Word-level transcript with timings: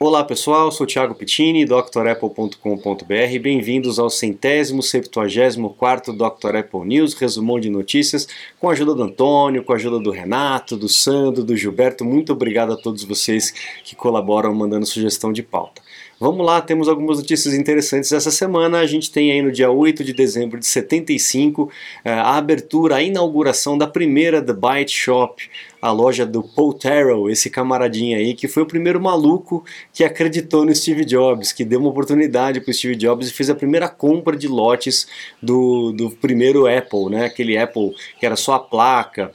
Olá 0.00 0.22
pessoal, 0.22 0.70
sou 0.70 0.86
Thiago 0.86 1.12
Pittini, 1.12 1.64
drapple.com.br. 1.64 3.38
Bem-vindos 3.42 3.98
ao 3.98 4.08
centésimo, 4.08 4.80
septuagésimo 4.80 5.70
quarto 5.70 6.12
Dr. 6.12 6.54
Apple 6.54 6.86
News, 6.86 7.14
resumão 7.14 7.58
de 7.58 7.68
notícias, 7.68 8.28
com 8.60 8.68
a 8.68 8.72
ajuda 8.74 8.94
do 8.94 9.02
Antônio, 9.02 9.64
com 9.64 9.72
a 9.72 9.74
ajuda 9.74 9.98
do 9.98 10.12
Renato, 10.12 10.76
do 10.76 10.88
Sandro, 10.88 11.42
do 11.42 11.56
Gilberto. 11.56 12.04
Muito 12.04 12.32
obrigado 12.32 12.74
a 12.74 12.76
todos 12.76 13.02
vocês 13.02 13.52
que 13.82 13.96
colaboram 13.96 14.54
mandando 14.54 14.86
sugestão 14.86 15.32
de 15.32 15.42
pauta. 15.42 15.82
Vamos 16.20 16.44
lá, 16.44 16.60
temos 16.60 16.88
algumas 16.88 17.18
notícias 17.18 17.54
interessantes 17.54 18.10
essa 18.10 18.32
semana. 18.32 18.80
A 18.80 18.86
gente 18.86 19.08
tem 19.08 19.30
aí 19.30 19.40
no 19.40 19.52
dia 19.52 19.70
8 19.70 20.02
de 20.02 20.12
dezembro 20.12 20.58
de 20.58 20.66
75 20.66 21.70
eh, 22.04 22.12
a 22.12 22.36
abertura, 22.36 22.96
a 22.96 23.02
inauguração 23.02 23.78
da 23.78 23.86
primeira 23.86 24.42
The 24.42 24.52
Byte 24.52 24.90
Shop, 24.90 25.48
a 25.80 25.92
loja 25.92 26.26
do 26.26 26.42
Paul 26.42 26.74
Terrell, 26.74 27.30
esse 27.30 27.48
camaradinho 27.48 28.18
aí, 28.18 28.34
que 28.34 28.48
foi 28.48 28.64
o 28.64 28.66
primeiro 28.66 29.00
maluco 29.00 29.64
que 29.92 30.02
acreditou 30.02 30.64
no 30.64 30.74
Steve 30.74 31.04
Jobs, 31.04 31.52
que 31.52 31.64
deu 31.64 31.78
uma 31.78 31.90
oportunidade 31.90 32.60
para 32.60 32.72
o 32.72 32.74
Steve 32.74 32.96
Jobs 32.96 33.28
e 33.28 33.32
fez 33.32 33.48
a 33.48 33.54
primeira 33.54 33.88
compra 33.88 34.36
de 34.36 34.48
lotes 34.48 35.06
do, 35.40 35.92
do 35.92 36.10
primeiro 36.10 36.66
Apple, 36.66 37.10
né? 37.10 37.26
aquele 37.26 37.56
Apple 37.56 37.94
que 38.18 38.26
era 38.26 38.34
só 38.34 38.54
a 38.54 38.58
placa, 38.58 39.30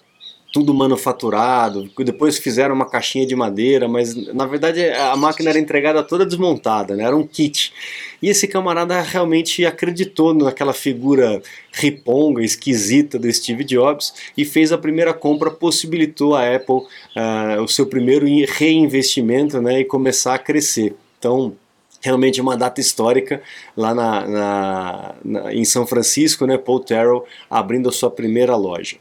tudo 0.54 0.72
manufaturado, 0.72 1.90
depois 1.98 2.38
fizeram 2.38 2.76
uma 2.76 2.86
caixinha 2.86 3.26
de 3.26 3.36
madeira, 3.36 3.88
mas 3.88 4.16
na 4.36 4.46
verdade 4.46 4.88
a 4.88 5.16
máquina 5.16 5.50
era 5.50 5.58
entregada 5.58 6.04
toda 6.04 6.28
desmontada, 6.28 6.96
né? 6.96 7.06
era 7.06 7.18
um 7.18 7.26
kit. 7.26 7.74
E 8.22 8.30
esse 8.30 8.48
camarada 8.48 9.02
realmente 9.02 9.66
acreditou 9.66 10.32
naquela 10.32 10.72
figura 10.72 11.42
riponga, 11.72 12.44
esquisita 12.44 13.18
do 13.18 13.34
Steve 13.34 13.64
Jobs 13.64 14.14
e 14.38 14.46
fez 14.46 14.72
a 14.72 14.78
primeira 14.78 15.12
compra, 15.12 15.50
possibilitou 15.50 16.36
a 16.36 16.56
Apple 16.56 16.76
uh, 16.76 17.62
o 17.64 17.68
seu 17.68 17.88
primeiro 17.88 18.28
reinvestimento 18.48 19.60
né, 19.60 19.80
e 19.80 19.86
começar 19.86 20.36
a 20.36 20.40
crescer. 20.40 20.96
Então, 21.18 21.56
realmente 22.00 22.40
uma 22.40 22.56
data 22.56 22.80
histórica 22.80 23.42
lá 23.76 23.96
na, 23.96 24.28
na, 24.28 25.16
na, 25.26 25.54
em 25.54 25.66
São 25.66 25.88
Francisco, 25.88 26.46
né, 26.46 26.60
Paul 26.60 26.82
Terrell 26.82 27.26
abrindo 27.50 27.90
a 27.90 27.92
sua 27.92 28.12
primeira 28.12 28.56
loja. 28.56 28.98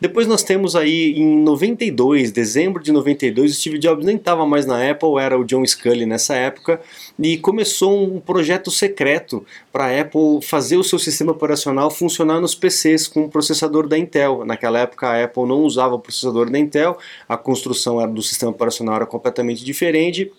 Depois 0.00 0.28
nós 0.28 0.44
temos 0.44 0.76
aí 0.76 1.12
em 1.16 1.42
92, 1.42 2.30
dezembro 2.30 2.80
de 2.80 2.92
92, 2.92 3.50
o 3.50 3.54
Steve 3.54 3.78
Jobs 3.78 4.06
nem 4.06 4.16
estava 4.16 4.46
mais 4.46 4.64
na 4.64 4.88
Apple, 4.88 5.18
era 5.18 5.36
o 5.36 5.44
John 5.44 5.64
Scully 5.66 6.06
nessa 6.06 6.36
época, 6.36 6.80
e 7.18 7.36
começou 7.36 8.04
um 8.04 8.20
projeto 8.20 8.70
secreto 8.70 9.44
para 9.72 9.86
a 9.86 10.00
Apple 10.00 10.40
fazer 10.40 10.76
o 10.76 10.84
seu 10.84 11.00
sistema 11.00 11.32
operacional 11.32 11.90
funcionar 11.90 12.40
nos 12.40 12.54
PCs 12.54 13.08
com 13.08 13.24
o 13.24 13.28
processador 13.28 13.88
da 13.88 13.98
Intel. 13.98 14.44
Naquela 14.44 14.78
época 14.78 15.08
a 15.08 15.24
Apple 15.24 15.46
não 15.46 15.62
usava 15.62 15.96
o 15.96 15.98
processador 15.98 16.48
da 16.48 16.58
Intel, 16.58 16.96
a 17.28 17.36
construção 17.36 17.98
do 18.12 18.22
sistema 18.22 18.52
operacional 18.52 18.94
era 18.94 19.06
completamente 19.06 19.64
diferente 19.64 20.30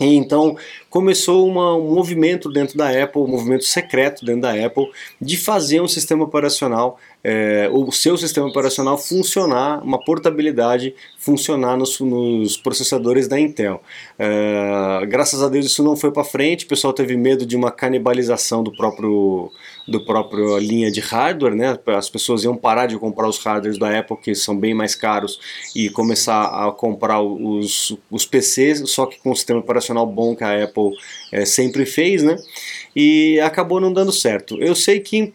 e 0.00 0.16
então 0.16 0.56
começou 0.88 1.46
uma, 1.46 1.74
um 1.76 1.94
movimento 1.94 2.50
dentro 2.50 2.76
da 2.76 2.88
Apple, 2.88 3.20
um 3.20 3.26
movimento 3.26 3.64
secreto 3.64 4.24
dentro 4.24 4.40
da 4.40 4.52
Apple, 4.66 4.90
de 5.20 5.36
fazer 5.36 5.82
um 5.82 5.88
sistema 5.88 6.24
operacional, 6.24 6.98
é, 7.22 7.68
o 7.72 7.90
seu 7.92 8.16
sistema 8.16 8.46
operacional 8.46 8.96
funcionar, 8.96 9.82
uma 9.84 10.02
portabilidade 10.02 10.94
funcionar 11.18 11.76
nos, 11.76 12.00
nos 12.00 12.56
processadores 12.56 13.28
da 13.28 13.38
Intel. 13.38 13.82
É, 14.18 15.04
graças 15.06 15.42
a 15.42 15.48
Deus 15.48 15.66
isso 15.66 15.82
não 15.82 15.96
foi 15.96 16.10
para 16.10 16.24
frente, 16.24 16.64
o 16.64 16.68
pessoal 16.68 16.92
teve 16.92 17.16
medo 17.16 17.44
de 17.44 17.56
uma 17.56 17.70
canibalização 17.70 18.62
do 18.62 18.72
próprio 18.72 19.50
do 19.86 20.04
próprio 20.04 20.56
linha 20.58 20.90
de 20.90 21.00
hardware, 21.00 21.54
né? 21.54 21.76
As 21.86 22.08
pessoas 22.08 22.44
iam 22.44 22.56
parar 22.56 22.86
de 22.86 22.96
comprar 22.96 23.28
os 23.28 23.38
hardwares 23.38 23.78
da 23.78 23.98
Apple 23.98 24.16
que 24.16 24.34
são 24.34 24.56
bem 24.56 24.72
mais 24.72 24.94
caros 24.94 25.40
e 25.74 25.90
começar 25.90 26.44
a 26.44 26.70
comprar 26.70 27.20
os, 27.20 27.96
os 28.10 28.24
PCs, 28.24 28.88
só 28.88 29.04
que 29.06 29.18
com 29.18 29.32
o 29.32 29.36
sistema 29.36 29.58
operacional 29.58 30.06
bom 30.06 30.36
que 30.36 30.44
a 30.44 30.64
Apple 30.64 30.92
é, 31.32 31.44
sempre 31.44 31.84
fez, 31.84 32.22
né? 32.22 32.36
E 32.94 33.40
acabou 33.40 33.80
não 33.80 33.92
dando 33.92 34.12
certo. 34.12 34.62
Eu 34.62 34.74
sei 34.74 35.00
que 35.00 35.32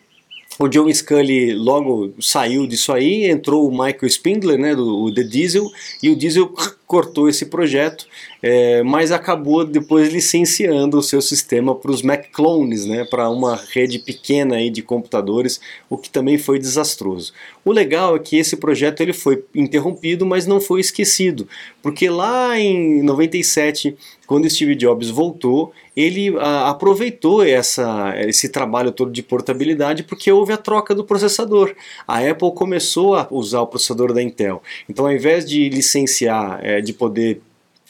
o 0.60 0.68
John 0.68 0.92
Scully 0.94 1.54
logo 1.54 2.14
saiu 2.20 2.66
disso 2.66 2.94
aí, 2.94 3.26
entrou 3.26 3.68
o 3.68 3.72
Michael 3.72 4.08
Spindler, 4.08 4.58
né, 4.58 4.76
do 4.76 5.14
The 5.14 5.24
Diesel, 5.24 5.70
e 6.02 6.10
o 6.10 6.16
Diesel 6.16 6.54
cortou 6.88 7.28
esse 7.28 7.48
projeto, 7.48 8.06
é, 8.42 8.84
mas 8.84 9.12
acabou 9.12 9.66
depois 9.66 10.14
licenciando 10.14 10.98
o 10.98 11.04
seu 11.04 11.22
sistema 11.22 11.74
para 11.74 11.92
os 11.92 12.02
Mac 12.02 12.26
clones, 12.32 12.86
né, 12.86 13.04
para 13.06 13.30
uma 13.30 13.56
rede 13.56 13.98
pequena 13.98 14.58
aí 14.58 14.70
de 14.70 14.82
computadores, 14.82 15.60
o 15.90 15.98
que 15.98 16.10
também 16.10 16.38
foi 16.38 16.60
desastroso. 16.60 17.34
O 17.64 17.72
legal 17.72 18.16
é 18.16 18.20
que 18.20 18.38
esse 18.38 18.56
projeto 18.56 19.02
ele 19.02 19.14
foi 19.14 19.44
interrompido, 19.56 20.26
mas 20.26 20.46
não 20.46 20.62
foi 20.62 20.80
esquecido, 20.80 21.48
porque 21.82 22.08
lá 22.10 22.60
em 22.60 23.02
97, 23.02 23.98
quando 24.28 24.50
Steve 24.50 24.76
Jobs 24.76 25.10
voltou, 25.10 25.74
ele 25.96 26.36
a, 26.38 26.70
aproveitou 26.70 27.44
essa, 27.44 28.14
esse 28.28 28.50
trabalho 28.50 28.92
todo 28.92 29.12
de 29.12 29.24
portabilidade 29.24 30.04
porque 30.04 30.32
houve 30.32 30.52
a 30.52 30.58
troca 30.58 30.94
do 30.94 31.04
processador. 31.04 31.74
A 32.08 32.20
Apple 32.20 32.52
começou 32.54 33.16
a 33.16 33.28
usar 33.32 33.62
o 33.62 33.68
processador 33.68 34.14
da 34.14 34.22
Intel. 34.22 34.62
Então, 34.90 35.06
ao 35.06 35.12
invés 35.12 35.48
de 35.48 35.70
licenciar 35.70 36.60
é, 36.62 36.75
de 36.82 36.94
poder 36.94 37.42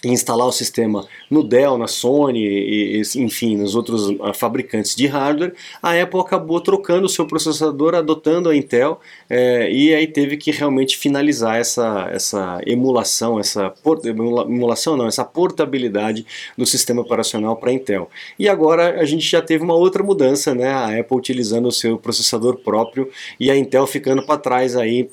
instalar 0.04 0.48
o 0.48 0.52
sistema 0.52 1.08
no 1.30 1.44
Dell, 1.44 1.78
na 1.78 1.88
Sony, 1.88 2.40
e, 2.40 3.02
enfim, 3.16 3.58
nos 3.58 3.76
outros 3.76 4.10
uh, 4.10 4.34
fabricantes 4.34 4.96
de 4.96 5.08
hardware, 5.08 5.54
a 5.82 6.00
Apple 6.00 6.20
acabou 6.20 6.60
trocando 6.62 7.06
o 7.06 7.10
seu 7.10 7.26
processador, 7.26 7.96
adotando 7.96 8.50
a 8.50 8.56
Intel, 8.56 9.00
é, 9.30 9.72
e 9.72 9.94
aí 9.94 10.08
teve 10.08 10.38
que 10.38 10.52
realmente 10.52 10.98
finalizar 10.98 11.58
essa, 11.58 12.10
essa 12.12 12.62
emulação, 12.66 13.40
essa 13.40 13.74
emulação 14.06 14.98
não, 14.98 15.08
essa 15.08 15.24
portabilidade 15.24 16.26
do 16.58 16.66
sistema 16.66 17.02
operacional 17.02 17.56
para 17.56 17.72
Intel. 17.72 18.10
E 18.38 18.48
agora 18.48 19.00
a 19.00 19.06
gente 19.06 19.28
já 19.28 19.42
teve 19.42 19.64
uma 19.64 19.76
outra 19.76 20.04
mudança, 20.04 20.54
né? 20.54 20.70
A 20.70 21.00
Apple 21.00 21.18
utilizando 21.18 21.68
o 21.68 21.72
seu 21.72 21.98
processador 21.98 22.58
próprio 22.58 23.10
e 23.40 23.50
a 23.50 23.58
Intel 23.58 23.88
ficando 23.88 24.26
para 24.26 24.38
trás 24.38 24.76
aí 24.76 25.10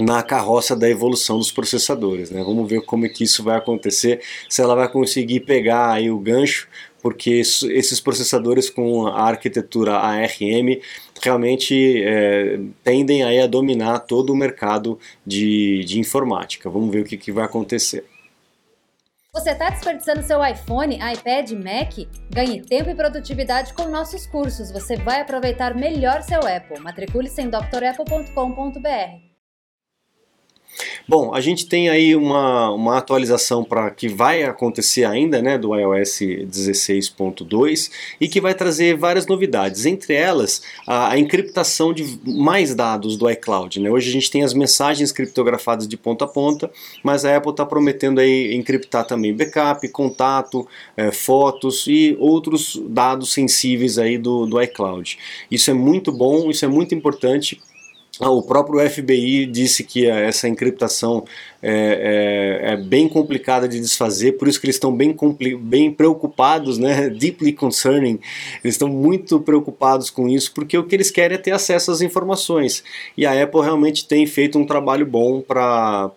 na 0.00 0.22
carroça 0.22 0.74
da 0.74 0.88
evolução 0.88 1.38
dos 1.38 1.52
processadores. 1.52 2.30
Né? 2.30 2.42
Vamos 2.42 2.68
ver 2.68 2.82
como 2.82 3.06
é 3.06 3.08
que 3.08 3.24
isso 3.24 3.42
vai 3.44 3.56
acontecer, 3.56 4.20
se 4.48 4.62
ela 4.62 4.74
vai 4.74 4.88
conseguir 4.88 5.40
pegar 5.40 5.92
aí 5.92 6.10
o 6.10 6.18
gancho, 6.18 6.68
porque 7.02 7.30
esses 7.30 8.00
processadores 8.00 8.68
com 8.68 9.06
a 9.06 9.22
arquitetura 9.22 9.96
ARM 9.96 10.80
realmente 11.22 12.02
é, 12.02 12.58
tendem 12.82 13.22
aí 13.22 13.40
a 13.40 13.46
dominar 13.46 14.00
todo 14.00 14.30
o 14.30 14.36
mercado 14.36 14.98
de, 15.26 15.84
de 15.84 15.98
informática. 15.98 16.68
Vamos 16.68 16.90
ver 16.90 17.00
o 17.00 17.04
que, 17.04 17.16
que 17.16 17.32
vai 17.32 17.44
acontecer. 17.44 18.04
Você 19.32 19.50
está 19.50 19.70
desperdiçando 19.70 20.24
seu 20.24 20.44
iPhone, 20.44 20.96
iPad, 20.96 21.52
Mac? 21.52 21.92
Ganhe 22.30 22.60
tempo 22.62 22.90
e 22.90 22.94
produtividade 22.96 23.72
com 23.74 23.84
nossos 23.84 24.26
cursos. 24.26 24.72
Você 24.72 24.96
vai 24.96 25.20
aproveitar 25.20 25.74
melhor 25.74 26.22
seu 26.22 26.40
Apple. 26.40 26.80
Matricule-se 26.80 27.40
em 27.40 27.48
drapple.com.br. 27.48 29.29
Bom, 31.06 31.34
a 31.34 31.40
gente 31.40 31.66
tem 31.66 31.88
aí 31.88 32.14
uma, 32.14 32.70
uma 32.70 32.98
atualização 32.98 33.64
para 33.64 33.90
que 33.90 34.08
vai 34.08 34.44
acontecer 34.44 35.04
ainda, 35.04 35.42
né, 35.42 35.58
do 35.58 35.74
iOS 35.74 36.20
16.2 36.20 37.90
e 38.20 38.28
que 38.28 38.40
vai 38.40 38.54
trazer 38.54 38.96
várias 38.96 39.26
novidades, 39.26 39.86
entre 39.86 40.14
elas 40.14 40.62
a, 40.86 41.10
a, 41.10 41.18
encriptação 41.18 41.92
de 41.92 42.18
mais 42.24 42.74
dados 42.74 43.16
do 43.16 43.28
iCloud. 43.28 43.80
Né? 43.80 43.90
Hoje 43.90 44.08
a 44.08 44.12
gente 44.12 44.30
tem 44.30 44.42
as 44.42 44.54
mensagens 44.54 45.12
criptografadas 45.12 45.86
de 45.86 45.96
ponta 45.96 46.24
a 46.24 46.28
ponta, 46.28 46.70
mas 47.02 47.24
a 47.24 47.36
Apple 47.36 47.50
está 47.50 47.66
prometendo 47.66 48.20
aí 48.20 48.54
encriptar 48.54 49.04
também 49.04 49.34
backup, 49.34 49.86
contato, 49.88 50.66
é, 50.96 51.10
fotos 51.10 51.86
e 51.86 52.16
outros 52.18 52.80
dados 52.88 53.32
sensíveis 53.32 53.98
aí 53.98 54.16
do, 54.16 54.46
do 54.46 54.60
iCloud. 54.62 55.18
Isso 55.50 55.70
é 55.70 55.74
muito 55.74 56.12
bom, 56.12 56.50
isso 56.50 56.64
é 56.64 56.68
muito 56.68 56.94
importante 56.94 57.60
o 58.28 58.42
próprio 58.42 58.88
FBI 58.88 59.46
disse 59.46 59.82
que 59.84 60.06
essa 60.06 60.48
encriptação 60.48 61.24
é, 61.62 62.62
é, 62.62 62.72
é, 62.72 62.76
bem 62.76 63.06
complicada 63.06 63.68
de 63.68 63.78
desfazer, 63.78 64.32
por 64.32 64.48
isso 64.48 64.58
que 64.58 64.66
eles 64.66 64.76
estão 64.76 64.94
bem, 64.94 65.14
bem 65.58 65.92
preocupados, 65.92 66.78
né? 66.78 67.08
deeply 67.20 67.52
concerning, 67.52 68.18
eles 68.64 68.74
estão 68.74 68.88
muito 68.88 69.38
preocupados 69.40 70.08
com 70.08 70.26
isso, 70.26 70.52
porque 70.54 70.78
o 70.78 70.84
que 70.84 70.94
eles 70.94 71.10
querem 71.10 71.34
é 71.34 71.38
ter 71.38 71.50
acesso 71.50 71.90
às 71.90 72.00
informações. 72.00 72.82
E 73.16 73.26
a 73.26 73.42
Apple 73.42 73.60
realmente 73.60 74.06
tem 74.06 74.26
feito 74.26 74.58
um 74.58 74.64
trabalho 74.64 75.04
bom 75.04 75.42
para 75.42 76.10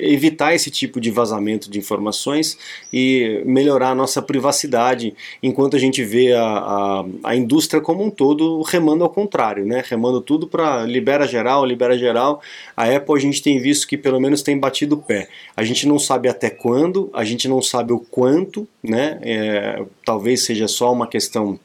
evitar 0.00 0.54
esse 0.54 0.70
tipo 0.70 1.00
de 1.00 1.10
vazamento 1.10 1.68
de 1.68 1.78
informações 1.78 2.56
e 2.92 3.42
melhorar 3.44 3.90
a 3.90 3.94
nossa 3.94 4.22
privacidade, 4.22 5.14
enquanto 5.42 5.74
a 5.74 5.78
gente 5.78 6.04
vê 6.04 6.32
a, 6.32 6.44
a, 6.44 7.04
a 7.24 7.36
indústria 7.36 7.80
como 7.80 8.04
um 8.04 8.10
todo 8.10 8.62
remando 8.62 9.02
ao 9.02 9.10
contrário, 9.10 9.66
né? 9.66 9.82
remando 9.84 10.20
tudo 10.20 10.46
para 10.46 10.84
libera 10.84 11.26
geral, 11.26 11.64
libera 11.64 11.98
geral. 11.98 12.40
A 12.76 12.84
Apple 12.84 13.16
a 13.16 13.20
gente 13.20 13.42
tem 13.42 13.58
visto 13.58 13.88
que 13.88 14.03
pelo 14.04 14.20
menos 14.20 14.42
tem 14.42 14.58
batido 14.58 14.96
o 14.96 14.98
pé. 14.98 15.28
A 15.56 15.64
gente 15.64 15.88
não 15.88 15.98
sabe 15.98 16.28
até 16.28 16.50
quando, 16.50 17.08
a 17.14 17.24
gente 17.24 17.48
não 17.48 17.62
sabe 17.62 17.90
o 17.90 17.98
quanto, 17.98 18.68
né? 18.82 19.18
É, 19.22 19.82
talvez 20.04 20.42
seja 20.42 20.68
só 20.68 20.92
uma 20.92 21.06
questão 21.06 21.58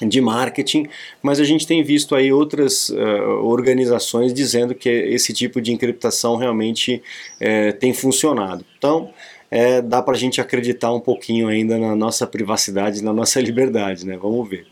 de 0.00 0.22
marketing, 0.22 0.88
mas 1.22 1.38
a 1.38 1.44
gente 1.44 1.66
tem 1.66 1.84
visto 1.84 2.14
aí 2.14 2.32
outras 2.32 2.88
uh, 2.88 3.44
organizações 3.44 4.32
dizendo 4.32 4.74
que 4.74 4.88
esse 4.88 5.34
tipo 5.34 5.60
de 5.60 5.70
encriptação 5.70 6.36
realmente 6.36 7.02
uh, 7.36 7.78
tem 7.78 7.92
funcionado. 7.92 8.64
Então, 8.78 9.12
é, 9.50 9.82
dá 9.82 10.00
para 10.02 10.14
a 10.14 10.18
gente 10.18 10.40
acreditar 10.40 10.94
um 10.94 10.98
pouquinho 10.98 11.46
ainda 11.46 11.78
na 11.78 11.94
nossa 11.94 12.26
privacidade, 12.26 13.04
na 13.04 13.12
nossa 13.12 13.38
liberdade, 13.42 14.06
né? 14.06 14.16
Vamos 14.16 14.48
ver. 14.48 14.66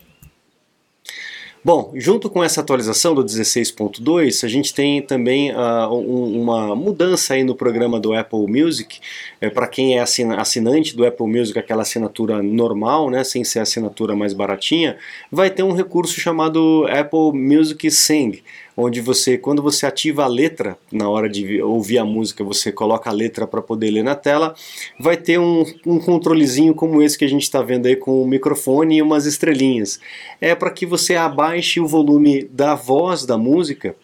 Bom, 1.63 1.91
junto 1.93 2.27
com 2.27 2.43
essa 2.43 2.59
atualização 2.59 3.13
do 3.13 3.23
16.2, 3.23 4.43
a 4.43 4.47
gente 4.47 4.73
tem 4.73 4.99
também 4.99 5.51
uh, 5.51 5.93
um, 5.93 6.41
uma 6.41 6.75
mudança 6.75 7.35
aí 7.35 7.43
no 7.43 7.53
programa 7.53 7.99
do 7.99 8.13
Apple 8.13 8.47
Music. 8.47 8.99
É, 9.39 9.47
Para 9.47 9.67
quem 9.67 9.95
é 9.95 10.01
assinante 10.01 10.97
do 10.97 11.05
Apple 11.05 11.27
Music, 11.27 11.59
aquela 11.59 11.83
assinatura 11.83 12.41
normal, 12.41 13.11
né, 13.11 13.23
sem 13.23 13.43
ser 13.43 13.59
a 13.59 13.61
assinatura 13.61 14.15
mais 14.15 14.33
baratinha, 14.33 14.97
vai 15.31 15.51
ter 15.51 15.61
um 15.61 15.71
recurso 15.71 16.19
chamado 16.19 16.87
Apple 16.89 17.31
Music 17.31 17.91
Sing 17.91 18.41
onde 18.81 19.01
você, 19.01 19.37
quando 19.37 19.61
você 19.61 19.85
ativa 19.85 20.23
a 20.23 20.27
letra, 20.27 20.77
na 20.91 21.09
hora 21.09 21.29
de 21.29 21.61
ouvir 21.61 21.97
a 21.97 22.05
música, 22.05 22.43
você 22.43 22.71
coloca 22.71 23.09
a 23.09 23.13
letra 23.13 23.45
para 23.45 23.61
poder 23.61 23.91
ler 23.91 24.03
na 24.03 24.15
tela, 24.15 24.55
vai 24.99 25.17
ter 25.17 25.39
um, 25.39 25.63
um 25.85 25.99
controlezinho 25.99 26.73
como 26.73 27.01
esse 27.01 27.17
que 27.17 27.25
a 27.25 27.29
gente 27.29 27.43
está 27.43 27.61
vendo 27.61 27.85
aí 27.85 27.95
com 27.95 28.21
o 28.21 28.27
microfone 28.27 28.97
e 28.97 29.01
umas 29.01 29.25
estrelinhas. 29.25 29.99
É 30.39 30.55
para 30.55 30.71
que 30.71 30.85
você 30.85 31.15
abaixe 31.15 31.79
o 31.79 31.87
volume 31.87 32.43
da 32.43 32.75
voz 32.75 33.25
da 33.25 33.37
música 33.37 33.95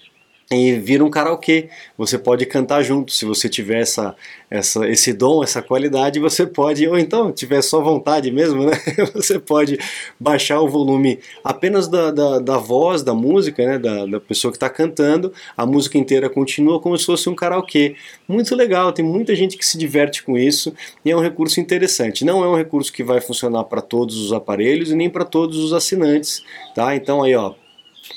e 0.49 0.73
vira 0.73 1.03
um 1.03 1.09
karaokê. 1.09 1.69
Você 1.97 2.17
pode 2.17 2.45
cantar 2.45 2.81
junto, 2.81 3.11
se 3.11 3.25
você 3.25 3.49
tiver 3.49 3.81
essa, 3.81 4.15
essa, 4.49 4.87
esse 4.87 5.11
dom, 5.11 5.43
essa 5.43 5.61
qualidade, 5.61 6.19
você 6.19 6.45
pode, 6.45 6.87
ou 6.87 6.97
então 6.97 7.31
tiver 7.31 7.61
só 7.61 7.81
vontade 7.81 8.31
mesmo, 8.31 8.65
né? 8.65 8.71
Você 9.13 9.39
pode 9.39 9.77
baixar 10.19 10.61
o 10.61 10.69
volume 10.69 11.19
apenas 11.43 11.87
da, 11.87 12.11
da, 12.11 12.39
da 12.39 12.57
voz 12.57 13.03
da 13.03 13.13
música, 13.13 13.65
né? 13.65 13.79
Da, 13.79 14.05
da 14.05 14.19
pessoa 14.19 14.51
que 14.51 14.57
está 14.57 14.69
cantando, 14.69 15.33
a 15.55 15.65
música 15.65 15.97
inteira 15.97 16.29
continua 16.29 16.79
como 16.79 16.97
se 16.97 17.05
fosse 17.05 17.29
um 17.29 17.35
karaokê. 17.35 17.95
Muito 18.27 18.55
legal, 18.55 18.91
tem 18.93 19.03
muita 19.03 19.35
gente 19.35 19.57
que 19.57 19.65
se 19.65 19.77
diverte 19.77 20.23
com 20.23 20.37
isso 20.37 20.73
e 21.03 21.11
é 21.11 21.15
um 21.15 21.21
recurso 21.21 21.59
interessante. 21.59 22.23
Não 22.23 22.43
é 22.43 22.47
um 22.47 22.55
recurso 22.55 22.91
que 22.93 23.03
vai 23.03 23.19
funcionar 23.19 23.65
para 23.65 23.81
todos 23.81 24.17
os 24.17 24.31
aparelhos 24.31 24.91
e 24.91 24.95
nem 24.95 25.09
para 25.09 25.25
todos 25.25 25.57
os 25.57 25.73
assinantes, 25.73 26.43
tá? 26.73 26.95
Então 26.95 27.23
aí, 27.23 27.35
ó, 27.35 27.53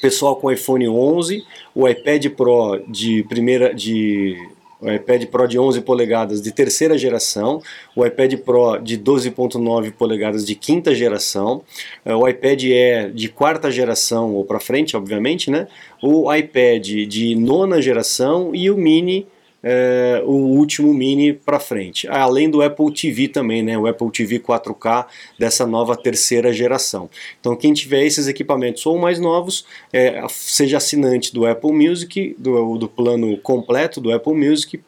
pessoal 0.01 0.37
com 0.37 0.51
iPhone 0.51 0.89
11, 0.89 1.45
o 1.75 1.89
iPad 1.89 2.27
Pro 2.31 2.83
de 2.89 3.23
primeira 3.25 3.75
de 3.75 4.37
o 4.81 4.91
iPad 4.91 5.27
Pro 5.27 5.47
de 5.47 5.59
11 5.59 5.83
polegadas 5.83 6.41
de 6.41 6.51
terceira 6.51 6.97
geração, 6.97 7.63
o 7.95 8.05
iPad 8.05 8.35
Pro 8.39 8.79
de 8.79 8.99
12.9 8.99 9.93
polegadas 9.93 10.47
de 10.47 10.55
quinta 10.55 10.95
geração, 10.95 11.63
eh, 12.05 12.15
o 12.15 12.27
iPad 12.27 12.65
Air 12.65 13.13
de 13.13 13.29
quarta 13.29 13.71
geração 13.71 14.35
ou 14.35 14.45
para 14.45 14.59
frente, 14.59 14.97
obviamente, 14.97 15.51
né? 15.51 15.69
O 16.03 16.33
iPad 16.33 16.87
de 17.07 17.35
nona 17.35 17.83
geração 17.83 18.55
e 18.55 18.71
o 18.71 18.77
Mini 18.77 19.27
é, 19.63 20.23
o 20.25 20.33
último 20.33 20.93
mini 20.93 21.33
para 21.33 21.61
frente, 21.61 22.09
além 22.09 22.49
do 22.49 22.63
Apple 22.63 22.93
TV 22.93 23.29
também, 23.29 23.63
né, 23.63 23.77
o 23.77 23.87
Apple 23.87 24.11
TV 24.11 24.39
4K 24.39 25.07
dessa 25.39 25.67
nova 25.67 25.97
terceira 25.97 26.53
geração. 26.53 27.11
Então 27.41 27.57
quem 27.57 27.73
tiver 27.73 28.05
esses 28.05 28.27
equipamentos 28.27 28.85
ou 28.87 28.99
mais 28.99 29.19
novos, 29.21 29.67
é, 29.93 30.25
seja 30.29 30.79
assinante 30.79 31.33
do 31.33 31.47
Apple 31.47 31.73
Music, 31.73 32.35
do, 32.39 32.79
do 32.79 32.89
plano 32.89 33.37
completo 33.39 34.01
do 34.01 34.13
Apple 34.13 34.35
Music, 34.35 34.81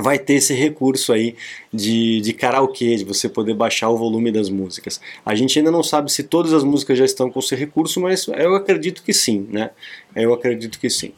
vai 0.00 0.18
ter 0.18 0.34
esse 0.34 0.54
recurso 0.54 1.12
aí 1.12 1.36
de, 1.72 2.20
de 2.20 2.32
karaokê, 2.32 2.96
de 2.96 3.04
você 3.04 3.28
poder 3.28 3.54
baixar 3.54 3.90
o 3.90 3.96
volume 3.96 4.32
das 4.32 4.48
músicas. 4.48 5.00
A 5.24 5.34
gente 5.34 5.58
ainda 5.58 5.70
não 5.70 5.82
sabe 5.82 6.10
se 6.10 6.22
todas 6.22 6.52
as 6.52 6.64
músicas 6.64 6.96
já 6.96 7.04
estão 7.04 7.30
com 7.30 7.40
esse 7.40 7.54
recurso, 7.54 8.00
mas 8.00 8.26
eu 8.28 8.54
acredito 8.54 9.02
que 9.02 9.12
sim, 9.12 9.46
né? 9.50 9.70
Eu 10.14 10.32
acredito 10.32 10.78
que 10.78 10.88
sim. 10.88 11.12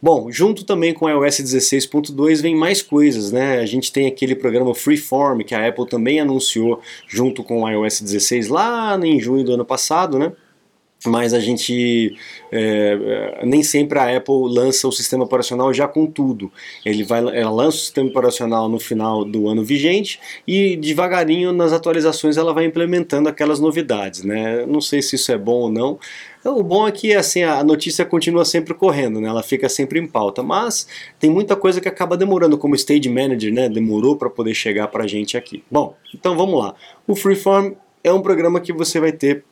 Bom, 0.00 0.30
junto 0.30 0.64
também 0.64 0.92
com 0.92 1.06
o 1.06 1.08
iOS 1.08 1.40
16.2 1.40 2.42
vem 2.42 2.54
mais 2.54 2.82
coisas, 2.82 3.32
né? 3.32 3.58
A 3.60 3.66
gente 3.66 3.90
tem 3.90 4.06
aquele 4.06 4.34
programa 4.34 4.74
Freeform 4.74 5.40
que 5.40 5.54
a 5.54 5.66
Apple 5.66 5.86
também 5.88 6.20
anunciou 6.20 6.80
junto 7.08 7.42
com 7.42 7.62
o 7.62 7.68
iOS 7.68 8.02
16 8.02 8.48
lá 8.48 8.98
em 9.02 9.18
junho 9.18 9.44
do 9.44 9.52
ano 9.54 9.64
passado, 9.64 10.18
né? 10.18 10.32
Mas 11.06 11.32
a 11.32 11.40
gente 11.40 12.16
é, 12.50 13.40
nem 13.44 13.62
sempre 13.62 13.98
a 13.98 14.16
Apple 14.16 14.48
lança 14.48 14.86
o 14.86 14.92
sistema 14.92 15.24
operacional 15.24 15.72
já 15.72 15.86
com 15.86 16.06
tudo. 16.06 16.50
Ele 16.84 17.04
vai, 17.04 17.20
ela 17.20 17.50
lança 17.50 17.76
o 17.76 17.80
sistema 17.80 18.08
operacional 18.08 18.68
no 18.68 18.78
final 18.78 19.24
do 19.24 19.48
ano 19.48 19.64
vigente 19.64 20.20
e 20.46 20.76
devagarinho 20.76 21.52
nas 21.52 21.72
atualizações 21.72 22.36
ela 22.36 22.52
vai 22.52 22.64
implementando 22.64 23.28
aquelas 23.28 23.60
novidades, 23.60 24.22
né? 24.22 24.64
Não 24.66 24.80
sei 24.80 25.02
se 25.02 25.16
isso 25.16 25.32
é 25.32 25.38
bom 25.38 25.60
ou 25.62 25.70
não. 25.70 25.98
O 26.44 26.62
bom 26.62 26.86
é 26.86 26.92
que 26.92 27.12
assim 27.12 27.42
a 27.42 27.64
notícia 27.64 28.04
continua 28.04 28.44
sempre 28.44 28.72
correndo, 28.72 29.20
né? 29.20 29.28
Ela 29.28 29.42
fica 29.42 29.68
sempre 29.68 29.98
em 29.98 30.06
pauta, 30.06 30.42
mas 30.42 30.86
tem 31.18 31.28
muita 31.28 31.56
coisa 31.56 31.80
que 31.80 31.88
acaba 31.88 32.16
demorando, 32.16 32.56
como 32.56 32.74
o 32.74 32.76
Stage 32.76 33.08
Manager, 33.08 33.52
né? 33.52 33.68
Demorou 33.68 34.16
para 34.16 34.30
poder 34.30 34.54
chegar 34.54 34.88
para 34.88 35.04
a 35.04 35.06
gente 35.06 35.36
aqui. 35.36 35.64
Bom, 35.70 35.96
então 36.14 36.36
vamos 36.36 36.60
lá. 36.62 36.74
O 37.06 37.16
Freeform 37.16 37.72
é 38.04 38.12
um 38.12 38.22
programa 38.22 38.60
que 38.60 38.72
você 38.72 39.00
vai 39.00 39.10
ter 39.10 39.44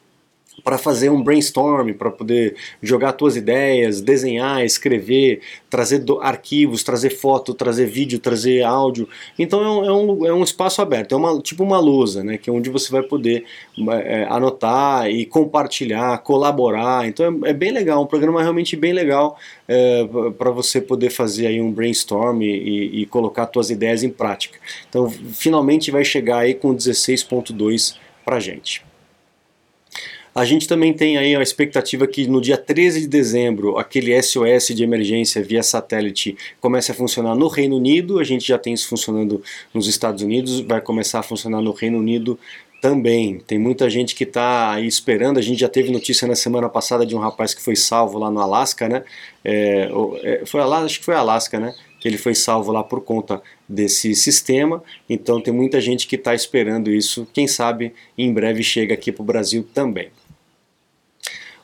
para 0.63 0.79
fazer 0.79 1.11
um 1.11 1.23
brainstorm, 1.23 1.93
para 1.93 2.11
poder 2.11 2.57
jogar 2.83 3.13
tuas 3.13 3.37
ideias, 3.37 4.01
desenhar, 4.01 4.65
escrever, 4.65 5.41
trazer 5.69 5.99
do, 5.99 6.21
arquivos, 6.21 6.83
trazer 6.83 7.11
foto, 7.11 7.53
trazer 7.53 7.87
vídeo, 7.87 8.19
trazer 8.19 8.63
áudio. 8.63 9.09
Então 9.39 9.63
é 9.63 9.71
um, 9.71 9.85
é 9.85 9.93
um, 9.93 10.27
é 10.27 10.35
um 10.35 10.43
espaço 10.43 10.81
aberto, 10.81 11.13
é 11.13 11.17
uma, 11.17 11.41
tipo 11.41 11.63
uma 11.63 11.79
lousa, 11.79 12.23
né, 12.23 12.39
que 12.39 12.49
é 12.49 12.53
onde 12.53 12.71
você 12.71 12.91
vai 12.91 13.03
poder 13.03 13.45
é, 13.93 14.27
anotar 14.31 15.11
e 15.11 15.27
compartilhar, 15.27 16.19
colaborar. 16.19 17.07
Então 17.07 17.41
é, 17.45 17.51
é, 17.51 17.53
bem 17.53 17.73
legal, 17.73 18.03
um 18.03 18.07
programa 18.07 18.41
realmente 18.41 18.77
bem 18.77 18.93
legal 18.93 19.37
é, 19.69 20.07
para 20.39 20.51
você 20.51 20.81
poder 20.81 21.11
fazer 21.11 21.47
aí 21.47 21.61
um 21.61 21.73
brainstorm 21.73 22.43
e, 22.43 23.03
e 23.03 23.07
colocar 23.07 23.47
tuas 23.47 23.71
ideias 23.71 24.03
em 24.03 24.11
prática. 24.11 24.59
Então 24.89 25.11
finalmente 25.11 25.91
vai 25.91 26.05
chegar 26.05 26.39
aí 26.39 26.55
com 26.55 26.75
16.2 26.75 27.97
para 28.25 28.41
gente. 28.41 28.94
A 30.35 30.45
gente 30.45 30.67
também 30.67 30.93
tem 30.93 31.17
aí 31.17 31.37
a 31.37 31.43
expectativa 31.43 32.09
que 32.09 32.27
no 32.27 32.41
dia 32.41 32.59
13 32.59 33.03
de 33.03 33.07
dezembro 33.07 33.79
aquele 33.79 34.21
SOS 34.21 34.75
de 34.75 34.83
emergência 34.83 35.41
via 35.41 35.63
satélite 35.63 36.37
comece 36.61 36.91
a 36.91 36.95
funcionar 36.95 37.37
no 37.37 37.47
Reino 37.47 37.77
Unido. 37.77 38.19
A 38.19 38.25
gente 38.25 38.49
já 38.49 38.59
tem 38.59 38.75
isso 38.75 38.89
funcionando 38.89 39.41
nos 39.73 39.87
Estados 39.87 40.25
Unidos, 40.25 40.59
vai 40.59 40.81
começar 40.81 41.21
a 41.21 41.23
funcionar 41.23 41.61
no 41.61 41.71
Reino 41.71 41.99
Unido 41.99 42.37
também. 42.81 43.39
Tem 43.39 43.61
muita 43.61 43.89
gente 43.89 44.15
que 44.15 44.25
está 44.25 44.73
aí 44.73 44.89
esperando. 44.89 45.39
A 45.39 45.43
gente 45.43 45.61
já 45.61 45.69
teve 45.69 45.93
notícia 45.93 46.27
na 46.27 46.35
semana 46.35 46.69
passada 46.69 47.07
de 47.07 47.15
um 47.15 47.21
rapaz 47.21 47.55
que 47.55 47.63
foi 47.63 47.77
salvo 47.77 48.19
lá 48.19 48.29
no 48.29 48.41
Alasca, 48.41 48.89
né? 48.89 49.05
É, 49.45 49.89
é 50.23 50.45
foi 50.45 50.61
Alasca, 50.61 50.85
acho 50.87 50.99
que 50.99 51.05
foi 51.05 51.15
Alasca, 51.15 51.61
né? 51.61 51.73
Que 52.01 52.09
ele 52.09 52.19
foi 52.19 52.35
salvo 52.35 52.73
lá 52.73 52.83
por 52.83 53.01
conta 53.03 53.41
desse 53.69 54.15
sistema. 54.17 54.83
Então 55.09 55.41
tem 55.41 55.55
muita 55.55 55.81
gente 55.81 56.09
que 56.09 56.17
está 56.17 56.35
esperando 56.35 56.91
isso. 56.91 57.25
Quem 57.33 57.47
sabe 57.47 57.95
em 58.19 58.33
breve 58.33 58.65
chega 58.65 58.93
aqui 58.95 59.13
para 59.13 59.23
o 59.23 59.25
Brasil 59.25 59.67
também. 59.73 60.11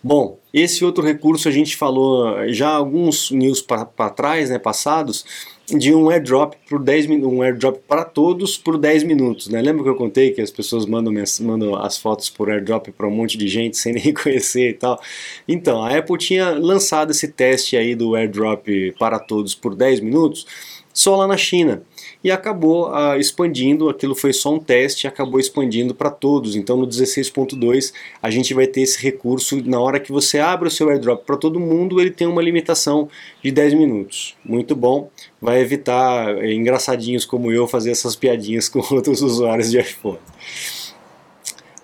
Bom, 0.02 0.38
esse 0.52 0.82
outro 0.84 1.04
recurso 1.04 1.46
a 1.48 1.52
gente 1.52 1.76
falou 1.76 2.48
já 2.48 2.70
alguns 2.70 3.30
news 3.30 3.60
para 3.60 3.84
trás, 4.10 4.48
né, 4.48 4.58
passados, 4.58 5.24
de 5.66 5.94
um 5.94 6.10
airdrop 6.10 6.54
por 6.68 6.82
10 6.82 7.06
um 7.10 7.42
airdrop 7.42 7.76
para 7.86 8.04
todos 8.04 8.56
por 8.56 8.76
10 8.76 9.04
minutos, 9.04 9.48
né? 9.48 9.60
Lembra 9.60 9.84
que 9.84 9.88
eu 9.88 9.94
contei 9.94 10.32
que 10.32 10.40
as 10.40 10.50
pessoas 10.50 10.86
mandam, 10.86 11.12
mandam 11.40 11.76
as 11.76 11.98
fotos 11.98 12.28
por 12.28 12.50
airdrop 12.50 12.88
para 12.88 13.06
um 13.06 13.10
monte 13.10 13.38
de 13.38 13.46
gente 13.46 13.76
sem 13.78 13.92
nem 13.92 14.12
conhecer 14.12 14.70
e 14.70 14.74
tal. 14.74 15.00
Então, 15.46 15.82
a 15.82 15.96
Apple 15.96 16.18
tinha 16.18 16.50
lançado 16.50 17.10
esse 17.10 17.28
teste 17.28 17.76
aí 17.76 17.94
do 17.94 18.14
airdrop 18.14 18.66
para 18.98 19.18
todos 19.18 19.54
por 19.54 19.74
10 19.74 20.00
minutos 20.00 20.46
só 20.92 21.16
lá 21.16 21.26
na 21.26 21.36
China 21.36 21.82
e 22.22 22.30
acabou 22.30 22.92
ah, 22.92 23.16
expandindo, 23.18 23.88
aquilo 23.88 24.14
foi 24.14 24.32
só 24.32 24.54
um 24.54 24.58
teste, 24.58 25.06
acabou 25.06 25.40
expandindo 25.40 25.94
para 25.94 26.10
todos. 26.10 26.54
Então 26.54 26.76
no 26.76 26.86
16.2 26.86 27.92
a 28.22 28.30
gente 28.30 28.52
vai 28.52 28.66
ter 28.66 28.82
esse 28.82 29.02
recurso, 29.02 29.62
na 29.64 29.80
hora 29.80 29.98
que 29.98 30.12
você 30.12 30.38
abre 30.38 30.68
o 30.68 30.70
seu 30.70 30.88
airdrop 30.90 31.24
para 31.24 31.36
todo 31.36 31.58
mundo, 31.58 32.00
ele 32.00 32.10
tem 32.10 32.26
uma 32.26 32.42
limitação 32.42 33.08
de 33.42 33.50
10 33.50 33.74
minutos. 33.74 34.36
Muito 34.44 34.76
bom, 34.76 35.10
vai 35.40 35.60
evitar 35.60 36.36
é, 36.36 36.52
engraçadinhos 36.52 37.24
como 37.24 37.50
eu 37.50 37.66
fazer 37.66 37.90
essas 37.90 38.14
piadinhas 38.14 38.68
com 38.70 38.80
outros 38.94 39.22
usuários 39.22 39.70
de 39.70 39.78
iPhone. 39.78 40.18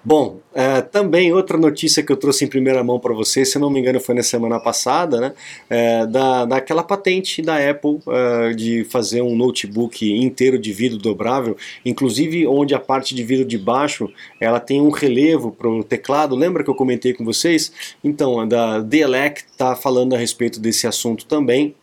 Bom, 0.08 0.38
é, 0.54 0.82
também 0.82 1.32
outra 1.32 1.58
notícia 1.58 2.00
que 2.00 2.12
eu 2.12 2.16
trouxe 2.16 2.44
em 2.44 2.48
primeira 2.48 2.84
mão 2.84 2.96
para 3.00 3.12
vocês, 3.12 3.50
se 3.50 3.58
não 3.58 3.68
me 3.68 3.80
engano 3.80 3.98
foi 3.98 4.14
na 4.14 4.22
semana 4.22 4.60
passada, 4.60 5.20
né, 5.20 5.32
é, 5.68 6.06
da, 6.06 6.44
daquela 6.44 6.84
patente 6.84 7.42
da 7.42 7.56
Apple 7.56 7.98
é, 8.06 8.52
de 8.52 8.84
fazer 8.84 9.20
um 9.20 9.34
notebook 9.34 10.08
inteiro 10.08 10.60
de 10.60 10.72
vidro 10.72 10.96
dobrável, 10.96 11.56
inclusive 11.84 12.46
onde 12.46 12.72
a 12.72 12.78
parte 12.78 13.16
de 13.16 13.24
vidro 13.24 13.44
de 13.44 13.58
baixo 13.58 14.08
ela 14.40 14.60
tem 14.60 14.80
um 14.80 14.90
relevo 14.90 15.50
para 15.50 15.68
o 15.68 15.82
teclado, 15.82 16.36
lembra 16.36 16.62
que 16.62 16.70
eu 16.70 16.76
comentei 16.76 17.12
com 17.12 17.24
vocês? 17.24 17.72
Então, 18.04 18.46
da 18.46 18.78
DLEC 18.78 19.38
está 19.50 19.74
falando 19.74 20.14
a 20.14 20.18
respeito 20.18 20.60
desse 20.60 20.86
assunto 20.86 21.26
também, 21.26 21.74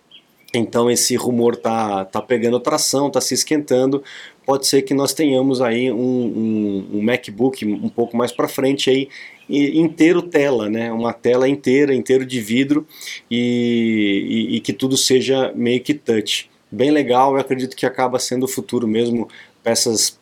então 0.53 0.89
esse 0.89 1.15
rumor 1.15 1.55
tá, 1.55 2.05
tá 2.05 2.22
pegando 2.22 2.60
tração, 2.60 3.10
tá 3.10 3.19
se 3.19 3.33
esquentando. 3.33 4.03
Pode 4.45 4.67
ser 4.67 4.83
que 4.83 4.93
nós 4.93 5.13
tenhamos 5.13 5.62
aí 5.62 5.91
um, 5.91 5.95
um, 5.95 6.89
um 6.93 7.01
MacBook 7.01 7.65
um 7.65 7.89
pouco 7.89 8.15
mais 8.15 8.31
para 8.31 8.48
frente 8.48 8.89
aí 8.89 9.10
inteiro 9.50 10.22
tela, 10.22 10.69
né? 10.69 10.91
Uma 10.91 11.12
tela 11.12 11.50
inteira, 11.50 11.93
inteiro 11.93 12.25
de 12.25 12.39
vidro 12.39 12.86
e, 13.29 14.48
e, 14.51 14.55
e, 14.57 14.60
que 14.60 14.72
tudo 14.72 14.95
seja 14.95 15.51
meio 15.55 15.81
que 15.81 15.93
touch. 15.93 16.50
Bem 16.72 16.91
legal, 16.91 17.33
eu 17.33 17.41
acredito 17.41 17.75
que 17.75 17.86
acaba 17.86 18.19
sendo 18.19 18.43
o 18.43 18.48
futuro 18.48 18.88
mesmo. 18.88 19.27
Peças 19.63 20.19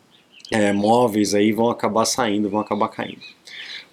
é, 0.50 0.72
móveis 0.72 1.34
aí 1.34 1.52
vão 1.52 1.70
acabar 1.70 2.04
saindo, 2.04 2.48
vão 2.48 2.60
acabar 2.60 2.88
caindo. 2.88 3.22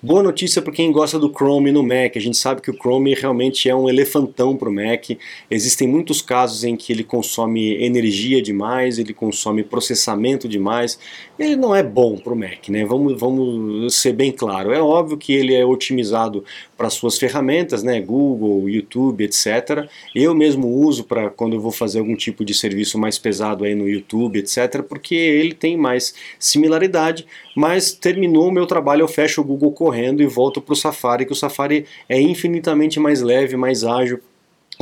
Boa 0.01 0.24
notícia 0.24 0.62
para 0.62 0.72
quem 0.72 0.94
gosta 0.94 1.20
do 1.20 1.27
Chrome 1.29 1.74
no 1.74 1.84
Mac. 1.84 2.15
A 2.15 2.22
gente 2.22 2.38
sabe 2.38 2.62
que 2.62 2.72
o 2.72 2.74
Chrome 2.74 3.13
realmente 3.13 3.68
é 3.68 3.75
um 3.75 3.89
elefantão 3.89 4.56
para 4.56 4.70
o 4.70 4.74
Mac. 4.74 5.10
Existem 5.51 5.89
muitos 5.89 6.22
casos 6.22 6.63
em 6.63 6.77
que 6.77 6.94
ele 6.94 7.03
consome 7.03 7.75
energia 7.84 8.41
demais, 8.41 8.98
ele 8.98 9.13
consome 9.13 9.62
processamento 9.62 10.48
demais. 10.48 10.98
Ele 11.39 11.55
não 11.55 11.74
é 11.74 11.81
bom 11.81 12.17
para 12.17 12.34
o 12.34 12.36
Mac, 12.36 12.67
né? 12.67 12.84
Vamos, 12.84 13.17
vamos 13.17 13.96
ser 13.96 14.12
bem 14.12 14.29
claro. 14.29 14.74
É 14.74 14.81
óbvio 14.81 15.17
que 15.17 15.31
ele 15.31 15.55
é 15.55 15.65
otimizado 15.65 16.43
para 16.77 16.89
suas 16.89 17.17
ferramentas, 17.17 17.81
né? 17.81 18.01
Google, 18.01 18.69
YouTube, 18.69 19.24
etc. 19.24 19.88
Eu 20.13 20.36
mesmo 20.36 20.67
uso 20.67 21.05
para 21.05 21.29
quando 21.29 21.53
eu 21.53 21.62
vou 21.62 21.72
fazer 21.72 22.00
algum 22.00 22.15
tipo 22.15 22.43
de 22.43 22.53
serviço 22.53 23.00
mais 23.00 23.17
pesado 23.17 23.63
aí 23.63 23.74
no 23.74 23.88
YouTube, 23.88 24.38
etc. 24.38 24.84
Porque 24.84 25.15
ele 25.15 25.53
tem 25.53 25.77
mais 25.77 26.13
similaridade. 26.38 27.25
Mas 27.55 27.93
terminou 27.93 28.50
o 28.50 28.51
meu 28.51 28.65
trabalho, 28.65 29.03
eu 29.03 29.08
fecho 29.08 29.39
o 29.39 29.43
Google 29.43 29.72
correndo 29.72 30.22
e 30.22 30.27
volto 30.27 30.62
para 30.62 30.74
o 30.74 30.75
Safari, 30.75 31.25
que 31.25 31.31
o 31.31 31.36
Safari 31.36 31.86
é 32.10 32.19
infinitamente 32.19 33.00
mais 33.00 33.22
leve, 33.22 33.55
mais 33.55 33.86
ágil 33.86 34.19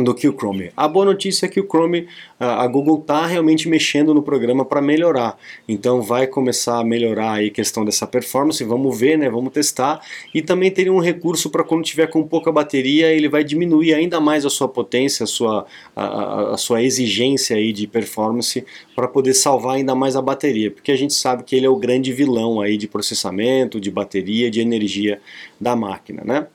do 0.03 0.13
que 0.13 0.27
o 0.27 0.33
Chrome. 0.33 0.71
A 0.77 0.87
boa 0.87 1.05
notícia 1.05 1.47
é 1.47 1.49
que 1.49 1.59
o 1.59 1.65
Chrome, 1.67 2.07
a 2.39 2.67
Google 2.67 2.99
está 2.99 3.25
realmente 3.25 3.67
mexendo 3.67 4.13
no 4.13 4.21
programa 4.21 4.63
para 4.63 4.79
melhorar. 4.79 5.35
Então 5.67 6.03
vai 6.03 6.27
começar 6.27 6.79
a 6.79 6.83
melhorar 6.83 7.39
a 7.39 7.49
questão 7.49 7.83
dessa 7.83 8.05
performance, 8.05 8.63
vamos 8.63 8.99
ver, 8.99 9.17
né? 9.17 9.27
Vamos 9.27 9.51
testar. 9.51 9.99
E 10.35 10.39
também 10.39 10.69
teria 10.69 10.93
um 10.93 10.99
recurso 10.99 11.49
para 11.49 11.63
quando 11.63 11.83
tiver 11.83 12.05
com 12.07 12.21
pouca 12.27 12.51
bateria, 12.51 13.11
ele 13.11 13.27
vai 13.27 13.43
diminuir 13.43 13.95
ainda 13.95 14.19
mais 14.19 14.45
a 14.45 14.51
sua 14.51 14.67
potência, 14.67 15.23
a 15.23 15.27
sua, 15.27 15.65
a, 15.95 16.53
a 16.53 16.57
sua 16.57 16.83
exigência 16.83 17.57
aí 17.57 17.73
de 17.73 17.87
performance 17.87 18.63
para 18.95 19.07
poder 19.07 19.33
salvar 19.33 19.77
ainda 19.77 19.95
mais 19.95 20.15
a 20.15 20.21
bateria, 20.21 20.69
porque 20.69 20.91
a 20.91 20.95
gente 20.95 21.15
sabe 21.15 21.43
que 21.43 21.55
ele 21.55 21.65
é 21.65 21.69
o 21.69 21.75
grande 21.75 22.13
vilão 22.13 22.61
aí 22.61 22.77
de 22.77 22.87
processamento, 22.87 23.81
de 23.81 23.89
bateria, 23.89 24.51
de 24.51 24.61
energia 24.61 25.19
da 25.59 25.75
máquina, 25.75 26.21
né? 26.23 26.47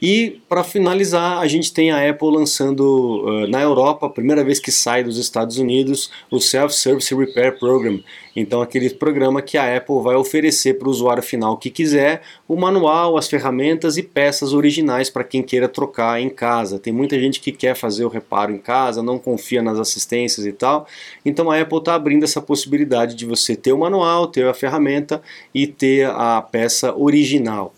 E 0.00 0.42
para 0.46 0.62
finalizar, 0.62 1.38
a 1.38 1.46
gente 1.46 1.72
tem 1.72 1.90
a 1.90 2.10
Apple 2.10 2.30
lançando 2.30 3.24
uh, 3.24 3.46
na 3.46 3.62
Europa, 3.62 4.10
primeira 4.10 4.44
vez 4.44 4.60
que 4.60 4.70
sai 4.70 5.02
dos 5.02 5.16
Estados 5.16 5.56
Unidos, 5.56 6.10
o 6.30 6.38
Self-Service 6.38 7.14
Repair 7.14 7.58
Program. 7.58 8.00
Então, 8.34 8.60
aquele 8.60 8.90
programa 8.90 9.40
que 9.40 9.56
a 9.56 9.74
Apple 9.74 10.02
vai 10.02 10.14
oferecer 10.14 10.74
para 10.74 10.86
o 10.86 10.90
usuário 10.90 11.22
final 11.22 11.56
que 11.56 11.70
quiser 11.70 12.20
o 12.46 12.54
manual, 12.54 13.16
as 13.16 13.26
ferramentas 13.26 13.96
e 13.96 14.02
peças 14.02 14.52
originais 14.52 15.08
para 15.08 15.24
quem 15.24 15.42
queira 15.42 15.66
trocar 15.66 16.20
em 16.20 16.28
casa. 16.28 16.78
Tem 16.78 16.92
muita 16.92 17.18
gente 17.18 17.40
que 17.40 17.50
quer 17.50 17.74
fazer 17.74 18.04
o 18.04 18.08
reparo 18.08 18.52
em 18.52 18.58
casa, 18.58 19.02
não 19.02 19.18
confia 19.18 19.62
nas 19.62 19.78
assistências 19.78 20.44
e 20.44 20.52
tal. 20.52 20.86
Então, 21.24 21.50
a 21.50 21.58
Apple 21.58 21.78
está 21.78 21.94
abrindo 21.94 22.24
essa 22.24 22.42
possibilidade 22.42 23.14
de 23.14 23.24
você 23.24 23.56
ter 23.56 23.72
o 23.72 23.78
manual, 23.78 24.26
ter 24.26 24.46
a 24.46 24.52
ferramenta 24.52 25.22
e 25.54 25.66
ter 25.66 26.06
a 26.10 26.42
peça 26.42 26.94
original. 26.94 27.72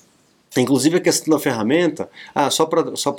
Inclusive 0.61 0.97
a 0.97 1.01
questão 1.01 1.35
da 1.35 1.41
ferramenta, 1.41 2.09
ah, 2.35 2.51
só 2.51 2.67
para 2.67 2.97
só 2.97 3.15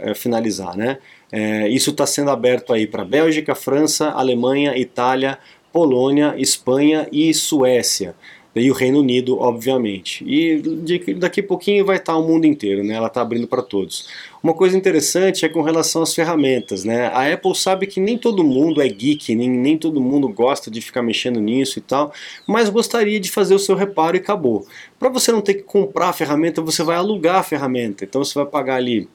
é, 0.00 0.14
finalizar, 0.14 0.76
né? 0.76 0.98
É, 1.30 1.68
isso 1.68 1.90
está 1.90 2.06
sendo 2.06 2.30
aberto 2.30 2.72
aí 2.72 2.86
para 2.86 3.04
Bélgica, 3.04 3.54
França, 3.54 4.10
Alemanha, 4.10 4.76
Itália, 4.76 5.38
Polônia, 5.72 6.34
Espanha 6.38 7.06
e 7.12 7.32
Suécia 7.34 8.14
e 8.58 8.70
o 8.70 8.74
Reino 8.74 9.00
Unido, 9.00 9.38
obviamente. 9.38 10.24
E 10.26 10.60
daqui 11.14 11.40
a 11.40 11.42
pouquinho 11.44 11.84
vai 11.84 11.96
estar 11.96 12.16
o 12.16 12.26
mundo 12.26 12.46
inteiro, 12.46 12.82
né? 12.84 12.94
Ela 12.94 13.08
está 13.08 13.20
abrindo 13.20 13.46
para 13.46 13.62
todos. 13.62 14.08
Uma 14.42 14.54
coisa 14.54 14.76
interessante 14.76 15.44
é 15.44 15.48
com 15.48 15.62
relação 15.62 16.02
às 16.02 16.14
ferramentas, 16.14 16.84
né? 16.84 17.06
A 17.08 17.32
Apple 17.32 17.54
sabe 17.54 17.86
que 17.86 18.00
nem 18.00 18.16
todo 18.16 18.44
mundo 18.44 18.80
é 18.80 18.88
geek, 18.88 19.34
nem, 19.34 19.48
nem 19.48 19.76
todo 19.76 20.00
mundo 20.00 20.28
gosta 20.28 20.70
de 20.70 20.80
ficar 20.80 21.02
mexendo 21.02 21.40
nisso 21.40 21.78
e 21.78 21.82
tal, 21.82 22.12
mas 22.46 22.68
gostaria 22.68 23.18
de 23.18 23.30
fazer 23.30 23.54
o 23.54 23.58
seu 23.58 23.74
reparo 23.74 24.16
e 24.16 24.20
acabou. 24.20 24.66
Para 24.98 25.08
você 25.08 25.32
não 25.32 25.40
ter 25.40 25.54
que 25.54 25.62
comprar 25.62 26.08
a 26.08 26.12
ferramenta, 26.12 26.62
você 26.62 26.82
vai 26.82 26.96
alugar 26.96 27.36
a 27.36 27.42
ferramenta. 27.42 28.04
Então 28.04 28.24
você 28.24 28.34
vai 28.34 28.46
pagar 28.46 28.76
ali 28.76 29.08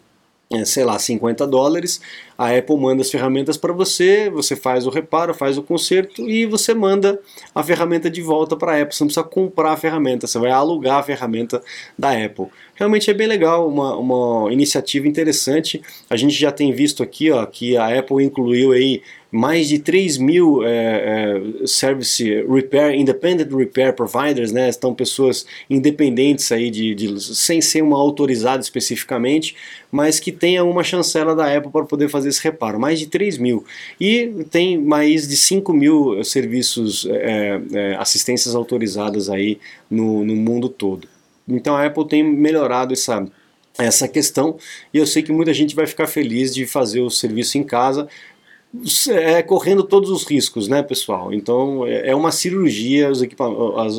sei 0.66 0.84
lá, 0.84 1.00
50 1.00 1.48
dólares, 1.48 2.00
a 2.38 2.56
Apple 2.56 2.78
manda 2.78 3.02
as 3.02 3.10
ferramentas 3.10 3.58
para 3.58 3.74
você, 3.74 4.30
você 4.30 4.56
faz 4.56 4.86
o 4.86 4.90
reparo, 4.90 5.34
faz 5.34 5.58
o 5.58 5.64
conserto 5.64 6.30
e 6.30 6.46
você 6.46 6.74
manda 6.74 7.20
a 7.56 7.64
ferramenta 7.64 8.10
de 8.10 8.22
volta 8.22 8.56
para 8.56 8.74
a 8.74 8.82
Apple. 8.82 8.96
Você 8.96 9.04
não 9.04 9.08
precisa 9.08 9.24
comprar 9.24 9.72
a 9.72 9.78
ferramenta, 9.78 10.28
você 10.28 10.38
vai 10.38 10.52
alugar 10.52 11.00
a 11.00 11.04
ferramenta 11.04 11.62
da 11.98 12.12
Apple. 12.12 12.48
Realmente 12.76 13.10
é 13.10 13.14
bem 13.14 13.28
legal, 13.28 13.68
uma, 13.68 13.96
uma 13.96 14.52
iniciativa 14.52 15.08
interessante. 15.08 15.82
A 16.10 16.16
gente 16.16 16.34
já 16.34 16.52
tem 16.52 16.72
visto 16.72 17.02
aqui 17.02 17.32
ó, 17.32 17.46
que 17.46 17.76
a 17.78 18.00
Apple 18.00 18.24
incluiu 18.24 18.72
aí 18.72 19.02
mais 19.34 19.68
de 19.68 19.80
3 19.80 20.20
mil 20.20 20.64
é, 20.64 20.68
é, 21.64 21.66
service 21.66 22.24
repair, 22.48 22.94
independent 22.94 23.52
repair 23.52 23.92
providers, 23.92 24.52
né? 24.52 24.70
Estão 24.70 24.94
pessoas 24.94 25.44
independentes 25.68 26.52
aí 26.52 26.70
de, 26.70 26.94
de, 26.94 27.36
sem 27.36 27.60
ser 27.60 27.82
uma 27.82 27.98
autorizada 27.98 28.62
especificamente, 28.62 29.56
mas 29.92 30.20
que 30.20 30.32
tenha 30.32 30.64
uma 30.64 30.84
chancela 30.84 31.36
da 31.36 31.52
Apple 31.52 31.72
para 31.72 31.84
poder 31.84 32.10
fazer 32.10 32.30
esse 32.30 32.44
reparo. 32.44 32.80
Mais 32.80 33.00
de 33.00 33.08
3 33.08 33.40
mil. 33.40 33.66
E 34.00 34.46
tem 34.52 34.78
mais 34.78 35.28
de 35.28 35.36
5 35.36 35.74
mil 35.74 36.24
serviços, 36.24 37.08
é, 37.10 37.60
é, 37.74 37.96
assistências 37.96 38.54
autorizadas 38.54 39.32
aí 39.32 39.58
no, 39.90 40.24
no 40.24 40.36
mundo 40.36 40.70
todo. 40.70 41.08
Então 41.50 41.76
a 41.76 41.84
Apple 41.84 42.08
tem 42.08 42.24
melhorado 42.24 42.94
essa 42.94 43.26
essa 43.76 44.08
questão 44.08 44.58
e 44.94 45.00
eu 45.00 45.08
sei 45.08 45.24
que 45.24 45.32
muita 45.32 45.52
gente 45.52 45.76
vai 45.76 45.88
ficar 45.88 46.06
feliz 46.06 46.54
de 46.54 46.64
fazer 46.68 47.02
o 47.02 47.10
serviço 47.10 47.58
em 47.58 47.64
casa 47.64 48.08
é, 49.10 49.44
correndo 49.44 49.84
todos 49.84 50.10
os 50.10 50.24
riscos, 50.24 50.68
né, 50.68 50.82
pessoal? 50.82 51.32
Então 51.32 51.86
é, 51.86 52.10
é 52.10 52.16
uma 52.16 52.32
cirurgia, 52.32 53.12
os, 53.12 53.22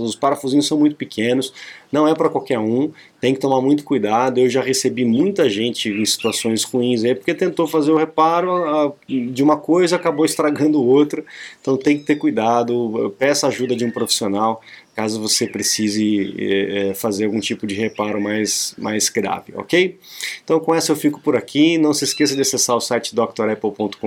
os 0.00 0.16
parafusinhos 0.16 0.66
são 0.66 0.78
muito 0.78 0.96
pequenos, 0.96 1.52
não 1.94 2.08
é 2.08 2.14
para 2.14 2.28
qualquer 2.28 2.58
um, 2.58 2.90
tem 3.20 3.32
que 3.32 3.40
tomar 3.40 3.60
muito 3.60 3.84
cuidado. 3.84 4.40
Eu 4.40 4.50
já 4.50 4.60
recebi 4.60 5.04
muita 5.04 5.48
gente 5.48 5.88
em 5.88 6.04
situações 6.04 6.64
ruins 6.64 7.04
aí, 7.04 7.14
porque 7.14 7.32
tentou 7.32 7.68
fazer 7.68 7.92
o 7.92 7.96
reparo 7.96 8.96
de 9.06 9.42
uma 9.44 9.56
coisa, 9.56 9.94
acabou 9.94 10.24
estragando 10.24 10.82
outra, 10.82 11.24
então 11.60 11.76
tem 11.76 11.96
que 11.96 12.04
ter 12.04 12.16
cuidado, 12.16 13.14
peça 13.16 13.46
ajuda 13.46 13.76
de 13.76 13.84
um 13.84 13.92
profissional 13.92 14.60
caso 14.94 15.20
você 15.20 15.46
precise 15.46 16.34
é, 16.38 16.94
fazer 16.94 17.24
algum 17.24 17.40
tipo 17.40 17.66
de 17.66 17.74
reparo 17.74 18.20
mais, 18.20 18.74
mais 18.78 19.08
grave, 19.08 19.52
ok? 19.56 19.98
Então 20.44 20.60
com 20.60 20.72
essa 20.74 20.92
eu 20.92 20.96
fico 20.96 21.20
por 21.20 21.36
aqui, 21.36 21.76
não 21.76 21.92
se 21.92 22.04
esqueça 22.04 22.34
de 22.34 22.40
acessar 22.40 22.76
o 22.76 22.80
site 22.80 23.12
drapple.com.br, 23.12 23.98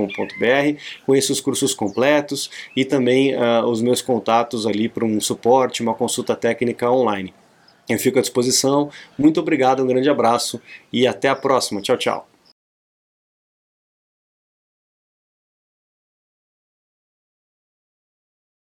conheça 1.06 1.34
os 1.34 1.42
cursos 1.42 1.74
completos 1.74 2.50
e 2.76 2.86
também 2.86 3.36
uh, 3.36 3.66
os 3.66 3.82
meus 3.82 4.02
contatos 4.02 4.66
ali 4.66 4.88
para 4.88 5.04
um 5.04 5.20
suporte, 5.20 5.82
uma 5.82 5.94
consulta 5.94 6.36
técnica 6.36 6.90
online. 6.90 7.34
Eu 7.88 7.98
fico 7.98 8.20
à 8.20 8.22
disposição, 8.22 8.90
muito 9.18 9.40
obrigado, 9.40 9.84
um 9.84 9.88
grande 9.88 10.10
abraço 10.10 10.62
e 10.92 11.08
até 11.08 11.30
a 11.30 11.36
próxima, 11.36 11.82
tchau, 11.82 11.98
tchau. 11.98 12.37